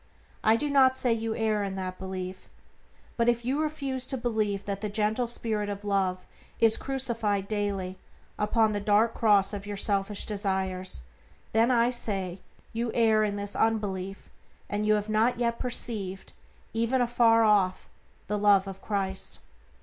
[0.43, 2.49] I do not say you err in that belief;
[3.17, 6.25] but if you refuse to believe that the gentle spirit of Love
[6.59, 7.99] is crucified daily
[8.39, 11.03] upon the dark cross of your selfish desires,
[11.51, 12.41] then, I say,
[12.73, 14.31] you err in this unbelief,
[14.67, 16.33] and have not yet perceived,
[16.73, 17.87] even afar off,
[18.25, 19.39] the Love of Christ.